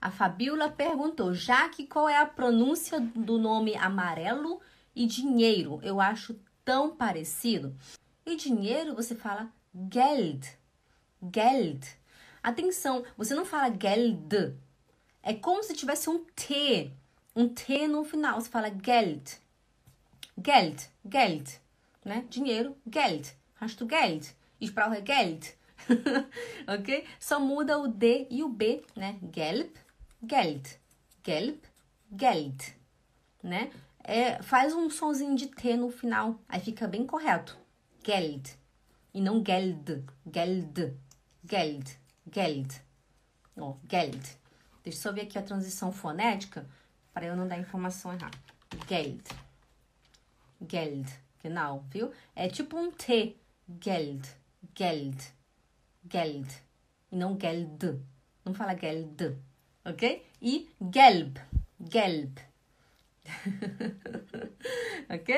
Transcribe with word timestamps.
A 0.00 0.10
Fabiola 0.10 0.68
perguntou, 0.68 1.34
Jaque, 1.34 1.86
qual 1.86 2.08
é 2.08 2.16
a 2.16 2.26
pronúncia 2.26 3.00
do 3.00 3.38
nome 3.38 3.74
amarelo 3.76 4.60
e 4.94 5.06
dinheiro? 5.06 5.80
Eu 5.82 6.00
acho 6.00 6.38
tão 6.64 6.94
parecido. 6.94 7.74
E 8.24 8.36
dinheiro 8.36 8.94
você 8.94 9.14
fala 9.14 9.50
Geld. 9.92 10.46
Geld. 11.32 11.86
Atenção, 12.42 13.04
você 13.16 13.34
não 13.34 13.44
fala 13.44 13.70
Geld. 13.70 14.56
É 15.22 15.34
como 15.34 15.62
se 15.62 15.74
tivesse 15.74 16.08
um 16.10 16.24
T. 16.34 16.92
Um 17.34 17.48
T 17.48 17.88
no 17.88 18.04
final. 18.04 18.40
Você 18.40 18.48
fala 18.48 18.70
Geld. 18.70 19.38
Geld. 20.38 20.90
Geld. 21.04 21.60
Né? 22.04 22.24
Dinheiro. 22.28 22.76
Geld. 22.86 23.32
Hast 23.60 23.78
du 23.80 23.86
Geld? 23.86 24.34
Ich 24.60 24.72
brauche 24.72 25.00
Geld. 25.00 25.56
ok? 26.66 27.04
Só 27.18 27.38
muda 27.40 27.78
o 27.78 27.88
D 27.88 28.26
e 28.30 28.42
o 28.42 28.48
B, 28.48 28.82
né? 28.94 29.18
Gelb, 29.32 29.72
Geld. 30.26 30.80
Gelb, 31.22 31.60
Geld. 32.10 32.76
Né? 33.42 33.72
É, 34.02 34.42
faz 34.42 34.74
um 34.74 34.90
sonzinho 34.90 35.36
de 35.36 35.46
T 35.46 35.76
no 35.76 35.90
final. 35.90 36.40
Aí 36.48 36.60
fica 36.60 36.88
bem 36.88 37.06
correto. 37.06 37.56
Geld. 38.04 38.58
E 39.14 39.20
não 39.20 39.42
Geld. 39.42 40.04
Geld. 40.26 40.96
Geld. 41.44 41.98
Geld. 42.28 42.82
Oh, 43.56 43.76
Geld. 43.88 44.38
Deixa 44.82 44.98
eu 44.98 45.02
só 45.02 45.12
ver 45.12 45.22
aqui 45.22 45.38
a 45.38 45.42
transição 45.42 45.92
fonética 45.92 46.68
para 47.12 47.26
eu 47.26 47.36
não 47.36 47.46
dar 47.46 47.58
informação 47.58 48.12
errada. 48.12 48.38
Geld. 48.88 49.24
Geld. 50.68 51.08
Genau, 51.42 51.84
viu? 51.90 52.12
É 52.34 52.48
tipo 52.48 52.76
um 52.76 52.90
T. 52.90 53.36
Geld. 53.80 54.28
Geld. 54.74 55.32
Geld. 56.04 56.62
E 57.12 57.16
não 57.16 57.36
Geld. 57.36 58.00
Não 58.44 58.54
fala 58.54 58.74
Geld. 58.74 59.36
Ok? 59.86 60.02
E 60.42 60.66
Gelb. 60.90 61.36
Gelb. 61.78 62.38
ok? 65.10 65.30